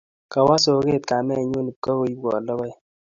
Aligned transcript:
Kawo 0.31 0.53
soget 0.63 1.03
kamennyu 1.09 1.59
ipkoibwon 1.71 2.41
logoek 2.47 2.77